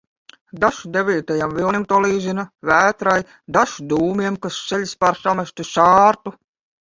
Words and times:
Dažs 0.61 0.85
devītajam 0.93 1.51
vilnim 1.57 1.83
to 1.91 1.99
līdzina, 2.05 2.45
vētrai, 2.69 3.17
dažs 3.57 3.77
dūmiem, 3.91 4.39
kas 4.47 4.59
ceļas 4.71 4.95
pār 5.05 5.19
samestu 5.27 5.67
sārtu. 5.73 6.35